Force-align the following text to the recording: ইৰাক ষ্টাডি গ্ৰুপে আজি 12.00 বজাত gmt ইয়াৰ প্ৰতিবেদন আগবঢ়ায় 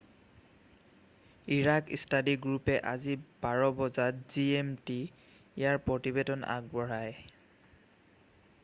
ইৰাক 1.57 1.91
ষ্টাডি 2.03 2.33
গ্ৰুপে 2.45 2.77
আজি 2.93 3.17
12.00 3.45 3.77
বজাত 3.81 4.25
gmt 4.35 4.95
ইয়াৰ 4.97 5.79
প্ৰতিবেদন 5.91 6.49
আগবঢ়ায় 6.57 7.15